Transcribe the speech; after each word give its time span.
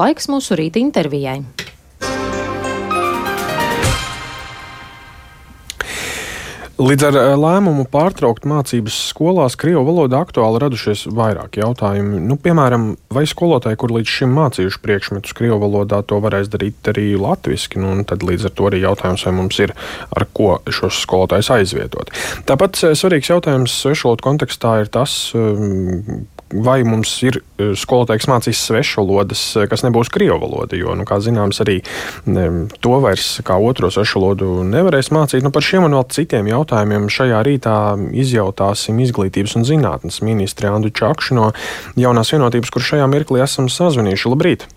Laiks 0.00 0.30
mūsu 0.32 0.56
rīta 0.56 0.80
intervijai. 0.80 1.42
Līdz 6.80 7.04
ar 7.10 7.16
eh, 7.20 7.30
lēmumu 7.36 7.82
pārtraukt 7.92 8.46
mācības 8.48 8.96
skolās 9.10 9.58
Krievu 9.60 9.82
valodā 9.84 10.22
aktuāli 10.24 10.62
radušies 10.62 11.02
vairāk 11.12 11.58
jautājumu. 11.60 12.22
Nu, 12.24 12.38
piemēram, 12.40 12.86
vai 13.12 13.26
skolotāji, 13.28 13.76
kur 13.82 13.92
līdz 13.98 14.14
šim 14.14 14.32
mācījuši 14.38 14.80
priekšmetus 14.86 15.36
Krievu 15.36 15.58
valodā, 15.66 16.00
to 16.00 16.22
varēs 16.24 16.48
darīt 16.48 16.88
arī 16.88 17.10
latviešu? 17.20 17.76
Nu, 17.82 17.92
tad 18.08 18.24
līdz 18.24 18.48
ar 18.48 18.56
to 18.56 18.70
arī 18.70 18.80
jautājums, 18.86 19.26
vai 19.28 19.36
mums 19.42 19.60
ir 19.60 19.76
ar 20.16 20.24
ko 20.32 20.54
šos 20.72 21.02
skolotājus 21.04 21.52
aizvietot. 21.58 22.14
Tāpat 22.48 22.80
eh, 22.86 22.96
svarīgs 22.96 23.34
jautājums 23.34 23.76
svešvalodu 23.84 24.30
kontekstā 24.30 24.78
ir 24.86 24.94
tas, 24.96 25.20
ehm, 25.36 26.22
vai 26.52 26.80
mums 26.86 27.12
ir 27.26 27.40
e, 27.40 27.70
skolotājs 27.78 28.26
mācīs 28.30 28.62
svešvalodas, 28.66 29.42
e, 29.56 29.66
kas 29.70 29.84
nebūs 29.86 30.10
krievu 30.12 30.40
valoda. 30.42 30.78
Jo, 30.78 30.96
nu, 30.98 31.06
kā 31.08 31.20
zināms, 31.22 31.60
arī 31.64 31.80
to 32.80 32.96
vairs 33.04 33.28
kā 33.46 33.58
otro 33.60 33.90
svešvalodu 33.92 34.64
nevarēs 34.70 35.12
mācīt. 35.14 35.44
Nu, 35.46 35.52
par 35.54 35.66
šiem 35.66 35.86
un 35.86 35.98
vēl 35.98 36.08
citiem 36.14 36.50
jautājumiem 36.50 37.08
šajā 37.12 37.44
rītā 37.46 37.76
izjautāsim 38.24 39.00
izglītības 39.04 39.56
un 39.60 39.68
zinātnes 39.68 40.20
ministri 40.26 40.70
Andu 40.70 40.92
Čakšu 40.94 41.38
no 41.38 41.50
jaunās 42.00 42.34
vienotības, 42.34 42.74
kur 42.74 42.86
šajā 42.92 43.08
mirklī 43.10 43.44
esam 43.46 43.70
sazvanījuši. 43.70 44.30
Labrīt! 44.34 44.68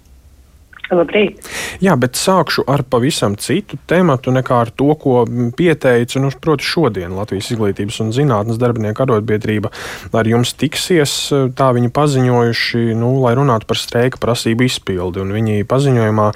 Labrīt! 0.97 1.41
Jā, 1.83 1.95
bet 1.99 2.17
sākšu 2.19 2.65
ar 2.69 2.83
pavisam 2.87 3.35
citu 3.39 3.77
tematu 3.89 4.33
nekā 4.33 4.59
ar 4.65 4.71
to, 4.71 4.93
ko 4.99 5.23
pieteicu. 5.57 6.21
Nu, 6.23 6.31
proti, 6.41 6.65
šodien 6.67 7.15
Latvijas 7.17 7.51
izglītības 7.53 7.99
un 8.03 8.11
zinātnes 8.15 8.59
darbinieku 8.61 9.05
arotbiedrība 9.05 9.71
ar 10.13 10.29
jums 10.29 10.53
tiksies. 10.59 11.15
Tā 11.57 11.69
viņi 11.75 11.91
paziņojuši, 11.93 12.83
nu, 12.99 13.15
lai 13.23 13.33
runātu 13.37 13.67
par 13.69 13.79
streika 13.79 14.21
prasību 14.21 14.67
izpildi. 14.67 15.21
Un 15.23 15.33
viņi 15.35 15.67
paziņojumā 15.69 16.27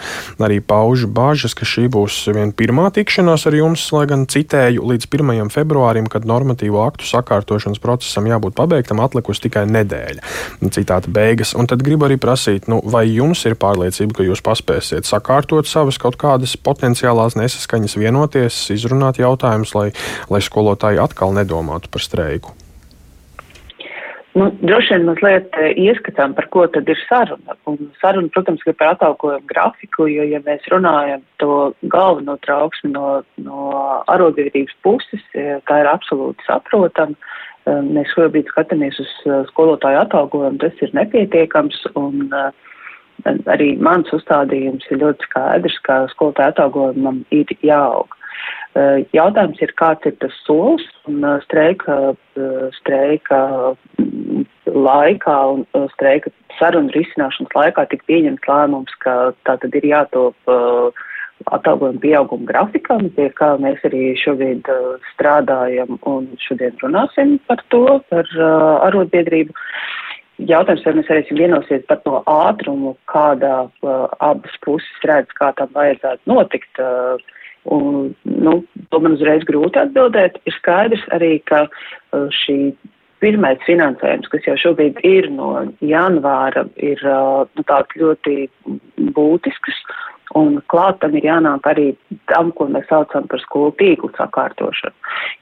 arī 0.48 0.60
pauž 0.64 1.08
bāžas, 1.08 1.55
ka 1.58 1.68
šī 1.68 1.88
būs 1.94 2.20
viena 2.34 2.54
pirmā 2.58 2.90
tikšanās 2.96 3.48
ar 3.49 3.58
jums, 3.58 3.86
lai 3.96 4.05
gan 4.10 4.26
citēju 4.30 4.86
līdz 4.92 5.10
1. 5.12 5.54
februārim, 5.54 6.10
kad 6.12 6.27
normatīvo 6.27 6.82
aktu 6.86 7.08
sakārtošanas 7.08 7.82
procesam 7.84 8.27
jābūt 8.30 8.58
pabeigtam, 8.58 9.02
atlikusi 9.04 9.48
tikai 9.48 9.68
nedēļa. 9.70 10.36
Citāta 10.74 11.12
beigas. 11.14 11.54
Un 11.58 11.70
tad 11.70 11.84
gribu 11.86 12.08
arī 12.08 12.20
prasīt, 12.21 12.68
nu, 12.71 12.82
vai 12.84 13.05
jums 13.10 13.44
ir 13.48 13.58
pārliecība, 13.60 14.20
ka 14.20 14.27
jūs 14.27 14.44
paspēsiet 14.48 15.09
sakārtot 15.09 15.67
savas 15.67 15.99
kaut 16.01 16.15
kādas 16.21 16.55
potenciālās 16.57 17.35
nesaskaņas, 17.40 17.98
vienoties, 17.99 18.62
izrunāt 18.73 19.20
jautājumus, 19.21 19.76
lai, 19.76 19.90
lai 20.31 20.41
skolotāji 20.43 21.03
atkal 21.03 21.35
nedomātu 21.35 21.91
par 21.91 22.05
streiku? 22.05 22.55
Nu, 24.37 24.51
droši 24.62 24.93
vien 24.93 25.05
mazliet 25.07 25.55
eh, 25.57 25.71
ieskatām, 25.81 26.35
par 26.37 26.45
ko 26.53 26.68
tad 26.70 26.90
ir 26.91 26.99
saruna. 27.07 27.55
Un 27.70 27.90
saruna, 28.01 28.29
protams, 28.35 28.62
ir 28.70 28.75
par 28.77 28.91
atalgojumu 28.93 29.49
grafiku, 29.49 30.05
jo, 30.12 30.27
ja 30.29 30.41
mēs 30.45 30.68
runājam 30.70 31.23
to 31.41 31.55
galveno 31.90 32.35
trauksmi 32.45 32.91
no, 32.93 33.23
no 33.41 33.71
arotbiedrības 34.13 34.77
puses, 34.85 35.23
eh, 35.34 35.55
tā 35.70 35.81
ir 35.81 35.90
absolūti 35.90 36.45
saprotama. 36.45 37.18
Eh, 37.65 37.81
mēs 37.87 38.13
šobrīd 38.13 38.51
skatāmies 38.53 39.01
uz 39.01 39.15
skolotāju 39.49 40.03
atalgojumu, 40.03 40.62
tas 40.62 40.85
ir 40.85 40.93
nepietiekams. 40.99 41.81
Un, 41.98 42.27
uh, 42.29 42.68
arī 43.26 43.73
mans 43.82 44.12
uzstādījums 44.13 44.85
ir 44.91 45.01
ļoti 45.01 45.29
skaidrs, 45.29 45.79
ka 45.87 46.05
skolotāja 46.13 46.55
atalgojumam 46.55 47.24
ir 47.35 47.51
jāaug. 47.65 48.13
Jautājums 49.15 49.62
ir, 49.63 49.74
kāds 49.79 50.05
ir 50.05 50.13
tas 50.21 50.34
solis 50.46 50.85
un 51.09 51.24
streika, 51.41 52.13
streika 52.77 53.40
mm, 53.98 54.46
laikā 54.70 55.37
un 55.55 55.65
streika 55.96 56.29
sarunu 56.59 56.93
risināšanas 56.93 57.55
laikā 57.57 57.87
tik 57.90 58.05
pieņemts 58.09 58.46
lēmums, 58.49 58.93
ka 59.01 59.34
tā 59.49 59.57
tad 59.63 59.77
ir 59.79 59.87
jātop 59.90 60.54
atalgojuma 61.54 62.02
pieauguma 62.04 62.49
grafikam, 62.49 63.09
pie 63.18 63.29
kā 63.37 63.54
mēs 63.62 63.81
arī 63.87 64.12
šobrīd 64.22 64.69
strādājam 65.13 65.97
un 66.09 66.29
šodien 66.46 66.78
runāsim 66.84 67.38
par 67.50 67.62
to, 67.74 68.00
par 68.12 68.30
arotbiedrību. 68.90 69.58
Uh, 70.38 70.44
Jautājums, 70.46 70.84
vai 70.86 70.94
mēs 71.00 71.08
varēsim 71.09 71.40
vienosies 71.40 71.86
par 71.90 71.98
to 72.06 72.20
ātrumu, 72.30 72.94
kādā 73.09 73.56
uh, 73.66 74.03
abas 74.22 74.53
puses 74.62 75.06
redz, 75.09 75.34
kā 75.34 75.50
tam 75.58 75.72
vajadzētu 75.74 76.30
notikt. 76.30 76.78
Uh, 76.78 77.18
un, 77.74 78.14
nu, 78.22 78.59
to 78.92 79.00
man 79.02 79.18
uzreiz 79.18 79.42
grūti 79.50 79.81
atbildēt. 79.81 80.38
Ir 80.46 80.53
skaidrs 80.59 81.02
arī, 81.18 81.40
ka 81.50 81.64
uh, 81.66 82.28
šī 82.44 82.75
pirmais 83.18 83.58
finansējums, 83.66 84.30
kas 84.30 84.46
jau 84.46 84.53
šobrīd 84.62 85.02
ir 85.09 85.31
no 85.34 85.50
janvāra, 85.81 86.68
ir 86.78 87.02
uh, 87.02 87.50
nu, 87.58 87.66
tāds 87.66 87.98
ļoti 87.98 88.46
būtisks. 89.18 89.81
Un 90.38 90.59
klāt 90.72 91.00
tam 91.02 91.16
ir 91.18 91.25
jānāk 91.25 91.66
arī 91.70 91.88
tam, 92.30 92.52
ko 92.58 92.68
mēs 92.72 92.86
saucam 92.92 93.25
par 93.31 93.42
skolu 93.42 93.72
tīklu 93.80 94.12
sakārtošanu. 94.18 94.94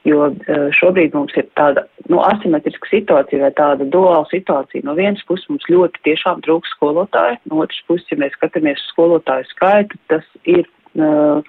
Jo 0.08 0.30
eh, 0.30 0.66
šobrīd 0.78 1.16
mums 1.16 1.34
ir 1.36 1.48
tāda 1.58 1.84
nu, 2.08 2.20
asimetriska 2.24 2.90
situācija 2.92 3.42
vai 3.44 3.52
tāda 3.58 3.88
duāla 3.92 4.24
situācija. 4.30 4.86
No 4.86 4.96
vienas 4.98 5.24
puses 5.28 5.48
mums 5.50 5.66
ļoti 5.72 6.04
tiešām 6.08 6.44
trūks 6.46 6.72
skolotāju, 6.76 7.40
no 7.50 7.64
otras 7.66 7.82
puses, 7.90 8.08
ja 8.12 8.20
mēs 8.22 8.36
skatāmies 8.38 8.80
uz 8.80 8.92
skolotāju 8.94 9.50
skaitu, 9.50 10.00
tas 10.12 10.28
ir 10.48 10.64
uh, 10.96 11.42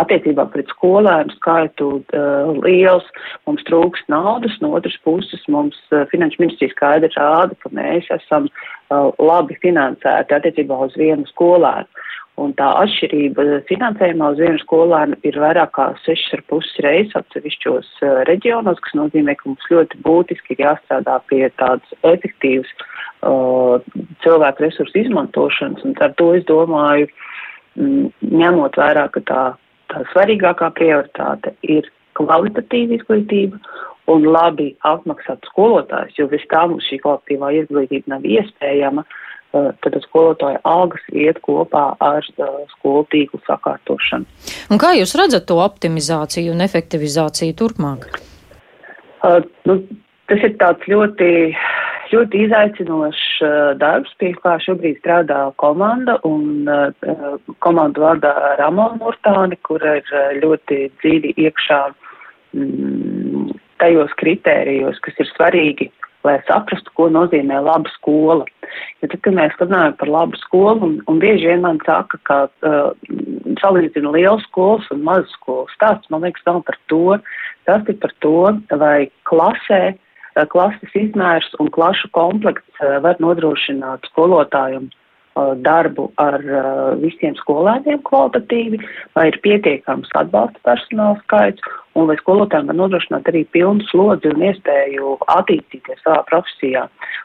attiecībā 0.00 0.46
pret 0.52 0.70
skolēnu 0.72 1.34
skaitu 1.38 1.88
uh, 2.00 2.50
liels, 2.64 3.06
mums 3.48 3.64
trūks 3.68 4.02
naudas, 4.12 4.56
no 4.62 4.72
otras 4.78 4.96
puses 5.06 5.42
mums 5.52 5.78
uh, 5.92 6.04
finanšu 6.10 6.42
ministrija 6.42 6.74
skaidri 6.74 7.12
rāda, 7.14 7.56
ka 7.62 7.70
mēs 7.76 8.08
esam 8.14 8.48
uh, 8.48 9.10
labi 9.22 9.58
finansēti 9.62 10.36
attiecībā 10.36 10.80
uz 10.88 10.96
vienu 10.98 11.26
skolēnu. 11.30 12.04
Un 12.42 12.50
tā 12.58 12.66
atšķirība 12.80 13.44
finansējumā 13.68 14.32
uz 14.34 14.40
vienu 14.42 14.58
skolēnu 14.58 15.18
ir 15.28 15.36
vairāk 15.38 15.70
kā 15.76 15.84
6,5 16.02 16.80
reizes 16.82 17.14
atsevišķos 17.20 17.90
uh, 18.02 18.22
reģionos, 18.26 18.80
kas 18.82 18.96
nozīmē, 18.98 19.36
ka 19.38 19.52
mums 19.52 19.68
ļoti 19.70 20.00
būtiski 20.02 20.56
ir 20.56 20.64
jāstrādā 20.64 21.20
pie 21.30 21.44
tādas 21.60 21.94
efektīvas 22.02 22.72
uh, 22.74 23.78
cilvēku 24.26 24.66
resursu 24.66 24.98
izmantošanas. 25.04 25.86
Un 25.86 25.94
ar 26.02 26.16
to 26.18 26.32
es 26.34 26.42
domāju, 26.50 27.06
mm, 27.78 28.10
ņemot 28.42 28.80
vērā, 28.82 29.06
ka 29.14 29.22
tā, 29.30 29.44
tā 29.94 30.02
svarīgākā 30.10 30.72
prioritāte 30.74 31.54
ir 31.62 31.86
kvalitatīva 32.18 32.98
izglītība 32.98 33.62
un 34.10 34.26
labi 34.26 34.72
apmaksāt 34.82 35.46
skolotājs, 35.52 36.18
jo 36.18 36.26
bez 36.34 36.42
tā 36.50 36.66
mums 36.66 36.90
šī 36.90 36.98
kvalitīvā 37.06 37.54
izglītība 37.62 38.16
nav 38.16 38.26
iespējama. 38.26 39.06
Uh, 39.06 39.22
tad 39.54 39.96
skolotāja 40.08 40.60
algas 40.66 41.02
iet 41.14 41.40
kopā 41.44 41.84
ar 42.02 42.26
uh, 42.36 42.62
skolu 42.74 43.04
tīklu 43.12 43.40
sakārtošanu. 43.46 44.26
Un 44.72 44.80
kā 44.82 44.94
jūs 44.98 45.14
redzat 45.18 45.46
to 45.50 45.60
optimizāciju 45.62 46.54
un 46.54 46.64
efektivizāciju 46.64 47.56
turpmāk? 47.60 48.08
Uh, 49.24 49.40
nu, 49.68 49.78
tas 50.30 50.42
ir 50.44 50.56
tāds 50.60 50.84
ļoti, 50.90 51.30
ļoti 52.12 52.44
izaicinošs 52.46 53.26
uh, 53.46 53.72
darbs, 53.80 54.12
pie 54.20 54.34
kā 54.42 54.56
šobrīd 54.64 54.98
strādā 55.00 55.46
komanda 55.62 56.18
un 56.28 56.68
uh, 56.68 57.38
komandu 57.64 58.04
vārdā 58.04 58.34
Ramona 58.60 58.98
Murtāni, 59.00 59.60
kur 59.62 59.84
ir 59.86 60.08
ļoti 60.42 60.88
dziļi 61.02 61.36
iekšā 61.46 61.82
mm, 62.58 63.52
tajos 63.82 64.16
kritērijos, 64.20 64.98
kas 65.04 65.22
ir 65.22 65.30
svarīgi 65.34 65.92
lai 66.24 66.38
saprastu, 66.48 66.92
ko 66.96 67.08
nozīmē 67.12 67.60
laba 67.64 67.90
skola. 67.94 68.46
Jo 69.02 69.10
tad, 69.10 69.20
kad 69.26 69.36
mēs 69.36 69.56
runājam 69.60 69.96
par 70.00 70.10
labu 70.10 70.40
skolu, 70.40 70.80
un, 70.86 70.94
un 71.10 71.20
bieži 71.22 71.50
vien 71.50 71.64
man 71.64 71.80
saka, 71.84 72.20
ka 72.28 72.38
uh, 72.48 72.90
salīdzina 73.60 74.14
liels 74.16 74.46
skolas 74.48 74.88
un 74.94 75.04
mazas 75.06 75.32
skolas, 75.36 75.76
tāds, 75.82 76.08
man 76.10 76.24
liekas, 76.24 76.46
nav 76.48 76.62
par 76.68 76.80
to. 76.92 77.18
Tas 77.68 77.86
ir 77.88 78.00
par 78.00 78.12
to, 78.24 78.34
vai 78.80 79.10
klasē, 79.28 79.82
uh, 79.94 80.46
klases 80.50 80.98
izmērs 80.98 81.52
un 81.60 81.70
klašu 81.74 82.10
komplekts 82.16 82.84
uh, 82.84 82.98
var 83.04 83.20
nodrošināt 83.22 84.08
skolotājiem 84.12 84.90
darbu 85.34 86.08
ar 86.22 86.38
visiem 87.02 87.34
skolēniem 87.38 88.02
kvalitatīvi, 88.06 88.78
vai 89.16 89.28
ir 89.30 89.40
pietiekams 89.42 90.12
atbalsta 90.14 90.60
personāla 90.66 91.18
skaits, 91.24 91.64
un 91.98 92.08
vai 92.10 92.16
skolotājiem 92.18 92.70
var 92.70 92.78
nodrošināt 92.78 93.28
arī 93.30 93.44
pilnu 93.54 93.84
slodzi 93.90 94.30
un 94.30 94.42
iespēju 94.48 95.16
attīstīties 95.34 96.02
savā 96.02 96.22
profesijā. 96.30 96.84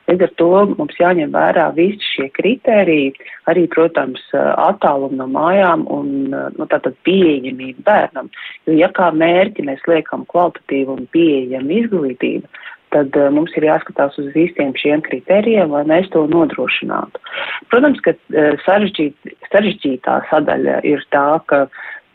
Līdz 0.09 0.25
ar 0.25 0.33
to 0.41 0.50
mums 0.75 0.97
jāņem 1.01 1.33
vērā 1.33 1.67
visi 1.77 2.06
šie 2.15 2.27
kritēriji, 2.38 3.13
arī, 3.50 3.65
protams, 3.73 4.21
attālumu 4.33 5.21
no 5.21 5.29
mājām 5.33 5.85
un 5.94 6.12
nu, 6.33 6.69
tātad 6.69 6.97
pieejamība 7.07 7.85
bērnam. 7.85 8.29
Jo 8.69 8.77
ja 8.77 8.89
kā 8.94 9.09
mērķi 9.13 9.65
mēs 9.69 9.85
liekam 9.89 10.25
kvalitatīvu 10.29 10.97
un 10.97 11.07
pieejamu 11.13 11.81
izglītību, 11.83 12.50
tad 12.94 13.15
uh, 13.18 13.30
mums 13.33 13.53
ir 13.57 13.68
jāskatās 13.68 14.18
uz 14.21 14.31
visiem 14.36 14.74
šiem 14.77 15.03
kritērijiem, 15.06 15.71
lai 15.75 15.86
mēs 15.89 16.09
to 16.13 16.25
nodrošinātu. 16.31 17.21
Protams, 17.71 18.01
ka 18.06 18.15
uh, 18.15 18.57
sarežģīt, 18.65 19.33
sarežģītā 19.51 20.19
sadaļa 20.31 20.80
ir 20.88 21.06
tā, 21.13 21.27
ka 21.51 21.65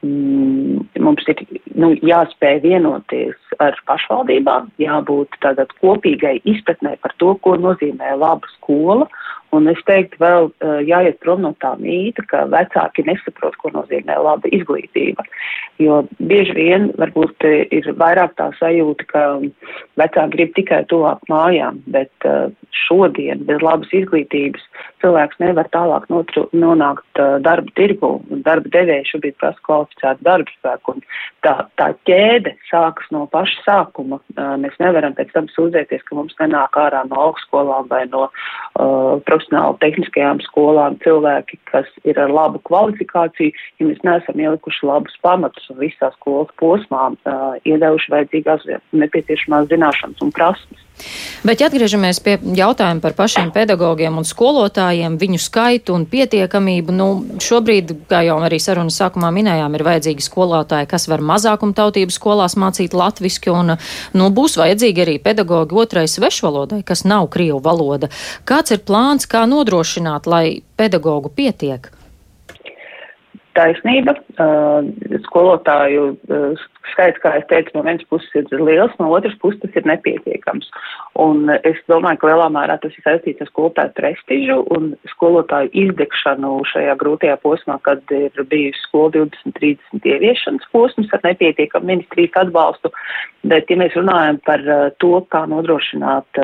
mm, 0.04 0.84
mums 1.04 1.30
ir 1.32 1.44
nu, 1.74 1.92
jāspēj 2.04 2.62
vienoties 2.64 3.56
ar 3.62 3.78
pašvaldībām, 3.88 4.72
jābūt 4.82 5.38
tātad 5.44 5.72
kopīgai 5.80 6.38
izpratnē 6.42 6.96
par 7.04 7.14
to, 7.22 7.34
ko 7.44 7.56
nozīmē 7.60 8.16
laba 8.18 8.50
skola 8.56 9.08
Un 9.54 9.68
es 9.70 9.80
teiktu, 9.88 10.18
vēl 10.22 10.48
uh, 10.50 10.78
jāiet 10.86 11.20
prom 11.22 11.44
no 11.44 11.52
tā 11.62 11.74
mīta, 11.80 12.24
ka 12.30 12.44
vecāki 12.50 13.04
nesaprot, 13.06 13.56
ko 13.60 13.72
nozīmē 13.74 14.16
laba 14.26 14.50
izglītība. 14.54 15.26
Jo 15.82 16.02
bieži 16.18 16.54
vien 16.56 16.90
varbūt 17.00 17.46
ir 17.74 17.88
vairāk 17.98 18.36
tā 18.38 18.50
sajūta, 18.60 19.06
ka 19.10 19.24
vecāki 20.00 20.36
grib 20.36 20.54
tikai 20.58 20.82
tuvāk 20.90 21.22
mājām, 21.30 21.80
bet 21.94 22.28
uh, 22.28 22.50
šodien 22.84 23.44
bez 23.48 23.62
labas 23.62 23.90
izglītības 23.94 24.62
cilvēks 25.04 25.40
nevar 25.42 25.68
tālāk 25.74 26.06
notru, 26.12 26.46
nonākt 26.56 27.20
darba 27.44 27.70
tirgu, 27.78 28.16
darba 28.46 28.70
devēja 28.74 29.06
šobrīd 29.12 29.36
prasa 29.40 29.60
kvalificētu 29.66 30.26
darba 30.26 30.54
spēku. 30.56 30.96
Tā, 31.44 31.54
tā 31.78 31.90
ķēde 32.08 32.54
sākas 32.70 33.10
no 33.14 33.26
paša 33.32 33.64
sākuma. 33.66 34.20
Mēs 34.60 34.78
nevaram 34.80 35.16
pēc 35.16 35.32
tam 35.34 35.50
sūdzēties, 35.52 36.04
ka 36.08 36.18
mums 36.18 36.36
nenāk 36.40 36.78
ārā 36.80 37.04
no 37.10 37.20
augstskolām 37.28 37.90
vai 37.90 38.04
no 38.10 38.26
uh, 38.28 39.20
profesionāli 39.44 39.78
tehniskajām 39.80 40.40
skolām 40.42 40.96
cilvēki, 41.02 41.58
kas 41.70 41.86
ir 42.04 42.18
ar 42.18 42.30
labu 42.30 42.60
kvalifikāciju, 42.64 43.52
ja 43.78 43.86
mēs 43.86 44.00
neesam 44.04 44.40
ielikuši 44.40 44.86
labus 44.86 45.16
pamatus 45.22 45.68
un 45.70 45.78
visā 45.78 46.10
skolas 46.16 46.48
posmā 46.58 47.12
uh, 47.12 47.56
iedevuši 47.64 48.12
vajadzīgās 48.12 48.64
nepieciešamās 48.92 49.68
zināšanas 49.68 50.22
un 50.22 50.32
prasmes. 50.32 50.80
Bet, 51.44 51.60
ja 51.60 51.68
atgriežamies 51.68 52.20
pie 52.24 52.36
jautājuma 52.56 53.02
par 53.04 53.16
pašiem 53.18 53.50
pedagogiem 53.52 54.14
un 54.20 54.24
skolotājiem, 54.24 55.18
viņu 55.20 55.40
skaitu 55.42 55.96
un 55.96 56.06
pietiekamību, 56.08 56.94
nu, 56.94 57.08
šobrīd, 57.42 57.90
kā 58.08 58.22
jau 58.24 58.38
arī 58.46 58.60
sarunas 58.62 58.96
sākumā 59.00 59.32
minējām, 59.34 59.74
ir 59.74 59.84
vajadzīgi 59.84 60.24
skolotāji, 60.24 60.88
kas 60.90 61.08
var 61.10 61.24
mazākumtautību 61.26 62.14
skolās 62.14 62.56
mācīt 62.60 62.96
latviski, 62.96 63.52
un 63.52 63.74
nu, 63.76 64.30
būs 64.38 64.56
vajadzīgi 64.60 65.04
arī 65.04 65.18
pedagogi 65.24 65.76
otrai 65.84 66.06
svešvalodai, 66.08 66.80
kas 66.86 67.04
nav 67.04 67.28
krievu 67.34 67.60
valoda. 67.64 68.08
Kāds 68.48 68.72
ir 68.76 68.84
plāns, 68.86 69.28
kā 69.28 69.44
nodrošināt, 69.50 70.30
lai 70.30 70.62
pedagogu 70.78 71.32
pietiek? 71.34 71.90
Taisnība. 73.54 74.16
Uh, 74.34 74.88
skolotāju 75.28 76.14
uh, 76.26 76.62
skaits, 76.90 77.20
kā 77.22 77.36
es 77.38 77.44
teicu, 77.50 77.70
no 77.76 77.84
vienas 77.86 78.04
puses 78.10 78.34
ir 78.34 78.62
liels, 78.62 78.94
no 78.98 79.10
otras 79.14 79.34
puses 79.42 79.60
tas 79.62 79.76
ir 79.78 79.86
nepietiekams. 79.88 80.70
Un 81.22 81.52
es 81.62 81.78
domāju, 81.90 82.20
ka 82.20 82.30
lielā 82.32 82.48
mērā 82.54 82.76
tas 82.82 82.94
ir 82.96 83.04
saistīts 83.06 83.44
ar 83.44 83.50
skolotāju 83.52 83.94
prestižu 83.98 84.58
un 84.74 84.90
skolotāju 85.12 85.70
izdegšanu 85.84 86.56
šajā 86.72 86.96
grūtajā 87.02 87.36
posmā, 87.44 87.78
kad 87.86 88.02
ir 88.14 88.34
bijusi 88.50 88.82
skola 88.88 89.12
20, 89.20 89.54
30 89.60 90.10
ieviešanas 90.14 90.66
posms 90.74 91.14
ar 91.14 91.22
nepietiekamu 91.28 91.92
ministrijas 91.92 92.42
atbalstu. 92.42 92.90
Bet, 93.44 93.68
ja 93.70 93.76
mēs 93.78 93.94
runājam 93.94 94.40
par 94.46 94.66
uh, 94.66 94.88
to, 94.98 95.18
kā 95.30 95.44
nodrošināt 95.50 96.42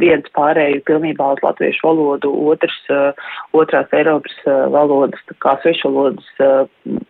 viens 0.00 0.32
pārēju 0.36 0.84
pilnībā 0.88 1.32
uz 1.36 1.44
latviešu 1.44 1.88
valodu, 1.88 2.30
otrs, 2.52 2.76
otrās 3.56 3.92
Eiropas 3.96 4.36
valodas, 4.72 5.20
kā 5.42 5.56
svešvalodas 5.62 6.28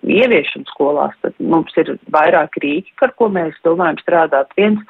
ieviešanu 0.07 0.69
skolās, 0.71 1.15
tad 1.23 1.37
mums 1.43 1.75
ir 1.81 1.93
vairāki 2.15 2.63
rīki, 2.63 2.95
ar 3.05 3.13
ko 3.19 3.29
mēs 3.33 3.57
domājam 3.67 3.99
strādāt. 4.03 4.53
Viens, 4.59 4.83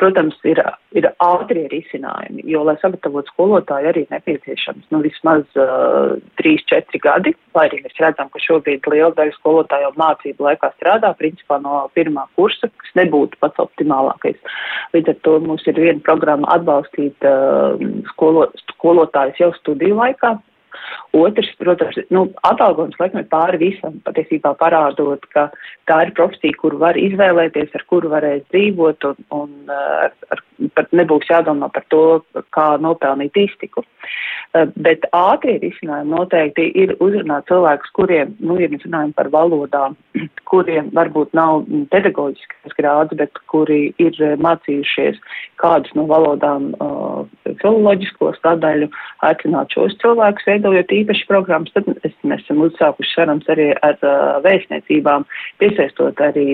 protams, 0.00 0.36
ir, 0.48 0.60
ir 0.96 1.08
ātrie 1.24 1.66
risinājumi, 1.72 2.44
jo, 2.48 2.62
lai 2.68 2.76
sagatavotu 2.82 3.32
skolotāju, 3.32 3.90
arī 3.90 4.04
nepieciešams 4.12 4.88
nu, 4.94 5.02
vismaz 5.04 5.44
uh, 5.58 6.16
3-4 6.40 7.02
gadi, 7.04 7.34
lai 7.56 7.66
arī 7.70 7.82
mēs 7.84 8.00
redzam, 8.02 8.30
ka 8.32 8.42
šobrīd 8.44 8.88
liela 8.92 9.12
daļa 9.18 9.36
skolotāju 9.38 9.92
mācību 9.98 10.48
laikā 10.48 10.72
strādā, 10.76 11.12
principā 11.18 11.60
no 11.64 11.86
pirmā 11.96 12.26
kursa, 12.38 12.70
kas 12.82 12.96
nebūtu 13.00 13.40
pats 13.42 13.64
optimālākais. 13.64 14.38
Līdz 14.96 15.14
ar 15.14 15.22
to 15.26 15.38
mums 15.44 15.66
ir 15.68 15.80
viena 15.80 16.04
programma 16.04 16.50
atbalstīt 16.56 17.28
uh, 17.28 17.80
skolo, 18.12 18.48
skolotājus 18.74 19.42
jau 19.42 19.52
studiju 19.58 19.98
laikā, 19.98 20.36
Otrs, 21.16 21.48
protams, 21.58 21.96
nu, 22.12 22.26
atalgojums 22.44 22.98
laikam 23.00 23.22
ir 23.22 23.28
pāri 23.32 23.60
visam, 23.62 23.96
patiesībā 24.04 24.52
parādot, 24.60 25.24
ka 25.32 25.48
tā 25.88 26.02
ir 26.04 26.12
profesija, 26.16 26.56
kuru 26.60 26.80
var 26.82 26.98
izvēlēties, 27.00 27.72
ar 27.74 27.84
kuru 27.88 28.10
varēs 28.12 28.44
dzīvot 28.52 29.06
un, 29.08 29.22
un 29.34 29.72
ar, 29.72 30.12
ar, 30.34 30.42
pat 30.76 30.92
nebūs 30.92 31.30
jādomā 31.30 31.70
par 31.72 31.86
to, 31.94 32.02
kā 32.54 32.68
nopelnīt 32.82 33.36
iztiku. 33.40 33.84
Bet 34.76 35.04
ātrie 35.16 35.58
risinājumi 35.62 36.12
noteikti 36.12 36.68
ir 36.82 36.94
uzrunāt 37.04 37.48
cilvēkus, 37.48 37.92
kuriem, 37.96 38.36
nu, 38.40 38.58
ja 38.60 38.68
mēs 38.72 38.84
runājam 38.86 39.12
par 39.16 39.32
valodām, 39.32 39.96
kuriem 40.50 40.92
varbūt 40.96 41.32
nav 41.36 41.64
pedagoģiskas 41.92 42.76
grāds, 42.76 43.16
bet 43.16 43.40
kuri 43.52 43.94
ir 44.02 44.16
mācījušies 44.44 45.20
kādus 45.60 45.96
no 45.96 46.04
valodām 46.10 46.72
uh, 46.76 47.24
filoloģisko 47.62 48.32
sadaļu, 48.38 48.88
aicināt 49.26 49.74
šos 49.74 49.96
cilvēkus 50.02 50.46
veidojot 50.48 50.94
īpaši 50.94 51.26
programmas, 51.30 51.74
tad 51.74 51.88
es, 52.06 52.14
mēs 52.22 52.44
esam 52.44 52.62
uzsākuši 52.66 53.14
sarunas 53.14 53.52
arī 53.52 53.70
ar 53.86 53.98
uh, 54.02 54.38
vēstniecībām, 54.44 55.26
piesaistot 55.62 56.20
arī 56.24 56.48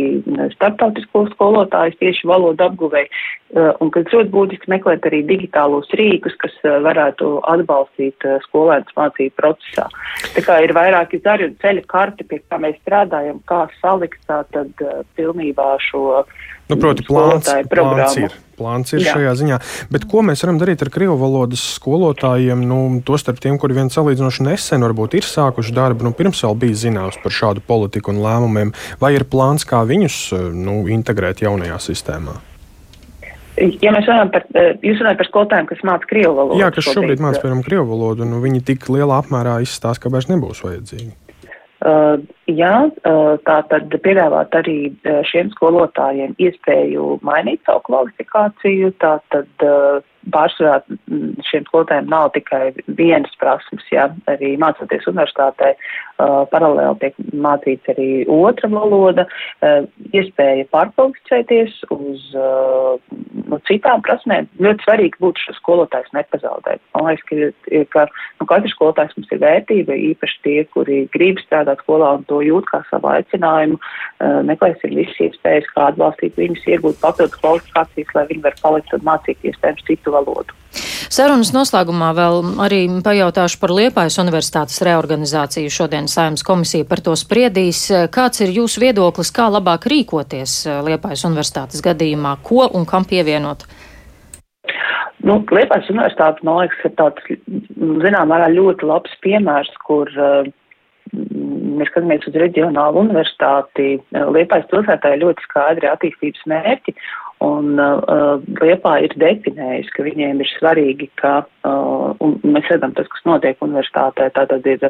starptautisko 0.57 1.27
skolotājus 1.35 1.99
tieši 2.01 2.29
valodu 2.31 2.67
apguvēju, 2.69 3.11
uh, 3.11 3.71
un 3.85 3.93
kas 3.95 4.11
ļoti 4.13 4.33
būtiski 4.35 4.73
meklēt 4.73 5.07
arī 5.11 5.23
digitālos 5.29 5.91
rīkus, 5.99 6.37
kas 6.43 6.57
uh, 6.65 6.79
varētu 6.85 7.37
atbalstīt 7.53 8.29
uh, 8.29 8.41
skolēnus 8.49 8.97
mācību 8.99 9.37
procesā. 9.41 9.89
Tā 10.35 10.47
kā 10.47 10.61
ir 10.65 10.75
vairāki 10.77 11.23
zari 11.25 11.51
un 11.51 11.59
ceļa 11.63 11.87
karti, 11.91 12.27
pie 12.29 12.41
kā 12.49 12.61
mēs 12.63 12.81
strādājam, 12.83 13.43
kā 13.51 13.65
salikt 13.81 14.21
tā 14.31 14.43
tad 14.55 14.85
uh, 14.85 15.03
pilnībā 15.19 15.75
šo 15.85 16.25
Nu, 16.71 16.79
proti, 16.81 17.05
plāns, 17.05 17.51
plāns 17.69 18.15
ir, 18.17 18.33
plāns 18.57 18.95
ir 18.95 19.03
Jā. 19.05 19.19
šajā 19.19 19.33
ziņā. 19.41 19.59
Bet 19.93 20.07
ko 20.09 20.23
mēs 20.25 20.41
varam 20.47 20.57
darīt 20.63 20.81
ar 20.85 20.89
krievu 20.95 21.19
valodas 21.21 21.61
skolotājiem? 21.77 22.63
Nu, 22.65 22.79
Tostarp 23.05 23.43
tiem, 23.45 23.59
kuri 23.61 23.77
vien 23.77 23.93
salīdzinoši 23.93 24.47
nesen 24.47 24.87
varbūt 24.87 25.19
ir 25.19 25.29
sākuši 25.29 25.75
darbu, 25.77 26.07
nu, 26.09 26.15
pirms 26.17 26.41
vēl 26.47 26.57
bija 26.63 26.79
zināms 26.87 27.21
par 27.21 27.37
šādu 27.37 27.65
politiku 27.69 28.15
un 28.15 28.23
lēmumiem, 28.25 28.73
vai 29.03 29.13
ir 29.19 29.27
plāns, 29.29 29.67
kā 29.69 29.83
viņus 29.89 30.19
nu, 30.57 30.81
integrēt 30.95 31.45
jaunajā 31.45 31.77
sistēmā? 31.85 32.39
Ja 33.55 33.93
mēs 33.95 34.09
runājam 34.09 34.33
par, 34.35 34.49
jūs 34.83 35.03
runājat 35.03 35.21
par 35.21 35.29
skolotājiem, 35.29 35.69
kas 35.69 35.85
māca 35.87 36.09
krievu 36.11 36.33
valodu. 36.41 36.59
Jā, 36.59 36.73
kas 36.75 36.89
šobrīd 36.89 37.21
māca, 37.23 37.43
piemēram, 37.45 37.61
krievu 37.67 37.85
valodu, 37.93 38.27
nu, 38.27 38.41
viņi 38.43 38.65
tik 38.73 38.89
lielā 38.91 39.21
apmērā 39.23 39.61
izstāsta, 39.63 40.07
ka 40.07 40.11
vairs 40.11 40.27
nebūs 40.33 40.65
vajadzīgi. 40.65 41.13
Uh, 41.85 42.17
jā, 42.49 42.87
uh, 42.89 43.35
tā 43.45 43.59
tad 43.69 43.93
piedāvāt 44.05 44.55
arī 44.57 44.79
uh, 44.89 45.19
šiem 45.29 45.51
skolotājiem 45.53 46.33
iespēju 46.41 47.19
mainīt 47.21 47.61
savu 47.67 47.83
kvalifikāciju, 47.91 48.95
tā 49.05 49.19
tad 49.35 49.67
uh, 49.69 50.01
pārsvarā 50.33 50.79
mm, 50.89 51.43
šiem 51.49 51.67
skolotājiem 51.69 52.09
nav 52.11 52.31
tikai 52.37 52.73
vienas 52.99 53.33
prasmes, 53.41 53.85
jā, 53.93 54.07
arī 54.31 54.55
mācoties 54.61 55.07
universitātē, 55.11 55.73
uh, 55.75 56.45
paralēli 56.53 57.01
tiek 57.03 57.19
mācīts 57.45 57.93
arī 57.93 58.09
otra 58.31 58.71
valoda, 58.73 59.27
uh, 59.27 59.85
iespēja 60.15 60.67
pārkvalificēties 60.73 61.81
uz 61.95 62.25
uh, 62.39 62.97
nu, 63.51 63.61
citām 63.69 64.05
prasmēm. 64.07 64.49
Ļoti 64.65 64.87
svarīgi 64.87 65.21
būtu 65.25 65.47
šo 65.47 65.57
skolotājs 65.59 66.13
nepazaudēt. 66.17 66.83
Man 66.97 67.11
liekas, 67.11 67.27
ka, 67.29 67.83
ka 67.93 68.07
nu, 68.41 68.49
katrs 68.51 68.77
skolotājs 68.77 69.17
mums 69.19 69.35
ir 69.35 69.43
vērtība, 69.45 69.99
īpaši 70.13 70.41
tie, 70.47 70.57
kuri 70.73 71.05
grib 71.15 71.43
strādāt 71.45 71.85
skolā 71.85 72.15
un 72.19 72.27
to 72.31 72.41
jūt 72.45 72.71
kā 72.71 72.81
savu 72.89 73.13
aicinājumu, 73.13 73.81
uh, 73.81 74.41
meklēsim 74.49 74.97
visas 74.97 75.21
iespējas, 75.29 75.69
kā 75.75 75.91
atbalstīt 75.93 76.41
viņus, 76.41 76.65
iegūt 76.71 77.01
papildus 77.03 77.39
kvalifikācijas, 77.43 78.17
lai 78.17 78.27
viņi 78.33 78.47
var 78.49 78.59
palikt 78.63 78.97
un 78.97 79.07
mācīt 79.07 79.51
iespējams 79.51 79.87
citu 79.89 80.14
valodu. 80.15 80.57
Sarunas 81.15 81.53
noslēgumā 81.55 82.11
vēl 82.17 82.41
arī 82.65 82.81
pajautāšu 83.05 83.61
par 83.63 83.75
Liepājas 83.77 84.17
universitātes 84.23 84.81
reorganizāciju. 84.87 85.71
Šodien 85.71 86.09
Saimnes 86.11 86.43
komisija 86.47 86.87
par 86.89 87.03
to 87.05 87.15
spriedīs. 87.19 87.87
Kāds 88.15 88.43
ir 88.43 88.55
jūsu 88.57 88.83
viedoklis, 88.83 89.31
kā 89.35 89.47
labāk 89.53 89.87
rīkoties 89.91 90.65
Liepājas 90.89 91.27
universitātes 91.29 91.85
gadījumā, 91.85 92.37
ko 92.43 92.67
un 92.67 92.89
kam 92.89 93.07
pievienot? 93.07 93.67
Nu, 95.25 95.39
Liepājas 95.55 95.89
universitāte, 95.93 96.43
man 96.45 96.65
liekas, 96.65 96.83
ir 96.85 96.97
tāds, 96.99 97.31
zinām, 98.05 98.29
mērā 98.33 98.51
ļoti 98.53 98.91
labs 98.91 99.15
piemērs, 99.25 99.71
kur 99.87 100.11
uh, 100.19 100.51
mēs 101.15 101.91
skatāmies 101.91 102.27
uz 102.29 102.37
reģionālu 102.43 103.05
universitāti. 103.05 103.99
Liepājas 104.13 104.69
pilsētā 104.73 105.15
ir 105.15 105.23
ļoti 105.25 105.47
skaidri 105.47 105.91
attīstības 105.91 106.45
mērķi, 106.51 106.95
Un 107.45 107.81
uh, 107.83 108.39
Liepā 108.61 108.95
ir 109.05 109.15
definējis, 109.21 109.91
ka 109.95 110.05
viņiem 110.07 110.41
ir 110.41 110.51
svarīgi, 110.55 111.09
ka, 111.21 111.35
uh, 111.67 112.15
un 112.25 112.39
mēs 112.47 112.71
redzam 112.73 112.95
tas, 112.97 113.09
kas 113.13 113.27
notiek 113.29 113.61
universitātē, 113.65 114.31
tātad 114.37 114.67
ir 114.71 114.85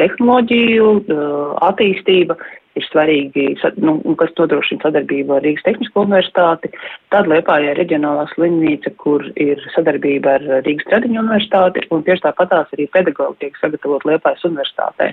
tehnoloģiju 0.00 0.88
uh, 0.94 1.52
attīstība, 1.68 2.38
ir 2.78 2.86
svarīgi, 2.88 3.44
nu, 3.82 3.96
kas 4.20 4.32
nodrošina 4.38 4.86
sadarbību 4.86 5.36
ar 5.36 5.44
Rīgas 5.44 5.66
Tehnisko 5.66 6.04
universitāti. 6.06 6.70
Tad 7.12 7.28
Liepājā 7.30 7.74
ir 7.74 7.80
reģionālā 7.82 8.26
slimnīca, 8.32 8.92
kur 9.02 9.26
ir 9.40 9.62
sadarbība 9.74 10.38
ar 10.38 10.46
Rīgas 10.66 10.88
Tradiņu 10.88 11.22
universitāti, 11.24 11.84
un 11.94 12.04
tieši 12.06 12.26
tāpatās 12.28 12.74
arī 12.76 12.88
pedagogi 12.94 13.44
tiek 13.44 13.60
sagatavot 13.60 14.06
Liepājas 14.08 14.46
universitātē. 14.48 15.12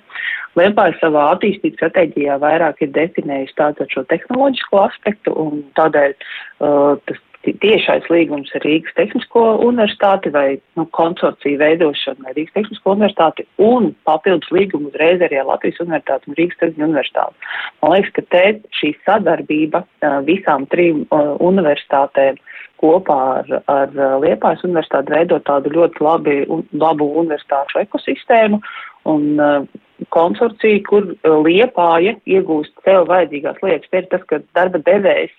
Liepāja 0.60 0.96
savā 1.02 1.28
attīstības 1.34 1.82
stratēģijā 1.82 2.40
vairāk 2.44 2.86
ir 2.86 2.94
definējusi 2.96 3.58
tātad 3.60 3.92
šo 3.92 4.06
tehnoloģisko 4.12 4.84
aspektu, 4.86 5.36
un 5.36 5.66
tādēļ 5.80 6.16
uh, 6.16 6.96
tas 7.10 7.25
tiešais 7.62 8.08
līgums 8.10 8.50
ar 8.58 8.64
Rīgas 8.66 8.96
Tehnisko 8.98 9.44
universitāti 9.66 10.32
vai 10.34 10.58
nu, 10.80 10.86
konsorciju 10.98 11.60
veidošanu 11.62 12.28
ar 12.28 12.36
Rīgas 12.38 12.56
Tehnisko 12.58 12.96
universitāti 12.96 13.46
un 13.62 13.92
papildus 14.08 14.52
līgumu 14.56 14.90
uzreiz 14.90 15.22
arī 15.22 15.40
ar 15.42 15.50
Latvijas 15.52 15.82
universitāti 15.84 16.32
un 16.32 16.40
Rīgas 16.40 16.60
Tehnisko 16.62 16.90
universitāti. 16.90 17.50
Man 17.84 17.96
liekas, 17.96 18.14
ka 18.16 18.26
te 18.34 18.44
šī 18.80 18.92
sadarbība 19.06 19.84
visām 20.26 20.68
trim 20.74 21.06
universitātēm 21.12 22.42
kopā 22.82 23.22
ar, 23.40 23.56
ar 23.72 23.96
Liepājas 24.24 24.66
universitāti 24.68 25.14
veido 25.16 25.40
tādu 25.48 25.72
ļoti 25.76 26.04
labi, 26.04 26.38
labu 26.74 27.08
universitāšu 27.22 27.84
ekosistēmu 27.86 28.62
un 29.12 29.68
konsorciju, 30.12 30.84
kur 30.90 31.10
Liepāja 31.46 32.18
iegūst 32.28 32.74
sev 32.84 33.08
vajadzīgās 33.12 33.62
lietas. 33.64 33.90
Te 33.92 34.02
ir 34.02 34.08
tas, 34.12 34.24
ka 34.30 34.42
darba 34.58 34.82
devējs 34.84 35.34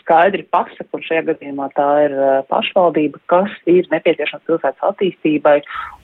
skaidri 0.00 0.44
pasaka, 0.52 0.88
un 0.96 1.04
šajā 1.06 1.24
gadījumā 1.30 1.68
tā 1.76 1.88
ir 2.06 2.14
pašvaldība, 2.50 3.20
kas 3.30 3.52
ir 3.70 3.88
nepieciešams 3.92 4.46
pilsētas 4.48 4.86
attīstībai, 4.90 5.58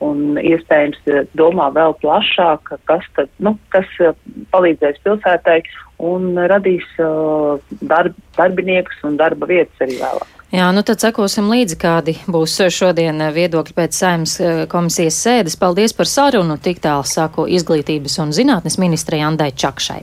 un 0.05 0.41
iespējams 0.41 1.31
domā 1.39 1.71
vēl 1.77 1.97
plašāk, 2.03 2.75
kas 2.91 3.07
tad, 3.19 3.31
nu, 3.43 3.57
kas 3.75 3.89
palīdzēs 4.55 5.01
pilsētai 5.07 5.61
un 6.11 6.35
radīs 6.51 6.87
darb, 7.81 8.17
darbiniekus 8.39 9.03
un 9.05 9.19
darba 9.21 9.51
vietas 9.51 9.87
arī 9.87 9.99
vēlāk. 10.01 10.37
Jā, 10.51 10.67
nu 10.75 10.83
tad 10.83 10.99
sekosim 10.99 11.47
līdzi, 11.47 11.77
kādi 11.79 12.17
būs 12.27 12.57
šodien 12.75 13.23
viedokļi 13.37 13.75
pēc 13.77 13.95
saimnes 13.95 14.33
komisijas 14.73 15.21
sēdes. 15.23 15.55
Paldies 15.61 15.95
par 15.95 16.11
sarunu, 16.11 16.57
tik 16.59 16.83
tālu 16.83 17.07
saku 17.07 17.47
izglītības 17.47 18.19
un 18.25 18.35
zinātnes 18.35 18.81
ministrei 18.83 19.23
Andai 19.23 19.53
Čakšai. 19.55 19.99